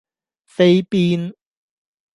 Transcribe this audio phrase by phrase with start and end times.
[0.47, 1.31] 飛邊